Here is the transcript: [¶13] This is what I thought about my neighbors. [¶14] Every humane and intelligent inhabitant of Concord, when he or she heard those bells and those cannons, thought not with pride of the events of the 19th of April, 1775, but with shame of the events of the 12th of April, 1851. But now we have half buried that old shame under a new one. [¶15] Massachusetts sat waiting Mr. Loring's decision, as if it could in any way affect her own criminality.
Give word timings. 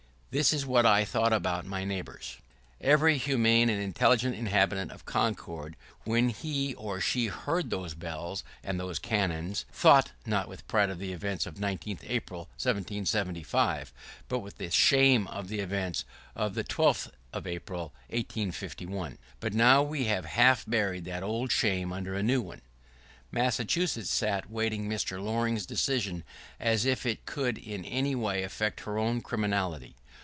[¶13] 0.31 0.33
This 0.37 0.53
is 0.53 0.65
what 0.65 0.85
I 0.85 1.03
thought 1.03 1.33
about 1.33 1.65
my 1.65 1.83
neighbors. 1.83 2.37
[¶14] 2.81 2.87
Every 2.87 3.17
humane 3.17 3.69
and 3.69 3.81
intelligent 3.83 4.33
inhabitant 4.33 4.89
of 4.89 5.03
Concord, 5.05 5.75
when 6.05 6.29
he 6.29 6.73
or 6.75 7.01
she 7.01 7.25
heard 7.27 7.69
those 7.69 7.93
bells 7.93 8.41
and 8.63 8.79
those 8.79 8.97
cannons, 8.97 9.65
thought 9.73 10.13
not 10.25 10.47
with 10.47 10.65
pride 10.69 10.89
of 10.89 10.99
the 10.99 11.11
events 11.11 11.45
of 11.45 11.55
the 11.55 11.67
19th 11.67 12.03
of 12.03 12.09
April, 12.09 12.39
1775, 12.55 13.91
but 14.29 14.39
with 14.39 14.63
shame 14.73 15.27
of 15.27 15.49
the 15.49 15.59
events 15.59 16.05
of 16.33 16.53
the 16.53 16.63
12th 16.63 17.11
of 17.33 17.45
April, 17.45 17.91
1851. 18.09 19.17
But 19.41 19.53
now 19.53 19.83
we 19.83 20.05
have 20.05 20.23
half 20.23 20.63
buried 20.65 21.03
that 21.03 21.23
old 21.23 21.51
shame 21.51 21.91
under 21.91 22.15
a 22.15 22.23
new 22.23 22.41
one. 22.41 22.59
[¶15] 23.33 23.33
Massachusetts 23.33 24.09
sat 24.09 24.49
waiting 24.49 24.87
Mr. 24.87 25.21
Loring's 25.21 25.65
decision, 25.65 26.23
as 26.57 26.85
if 26.85 27.05
it 27.05 27.25
could 27.25 27.57
in 27.57 27.83
any 27.83 28.15
way 28.15 28.43
affect 28.43 28.79
her 28.85 28.97
own 28.97 29.19
criminality. 29.19 29.93